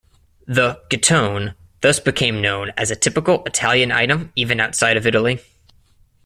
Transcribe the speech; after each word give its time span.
The 0.47 0.81
"gettone" 0.89 1.53
thus 1.81 1.99
became 1.99 2.41
known 2.41 2.71
as 2.75 2.89
a 2.89 2.95
typical 2.95 3.43
Italian 3.45 3.91
item 3.91 4.31
even 4.35 4.59
outside 4.59 4.97
of 4.97 5.05
Italy. 5.05 5.41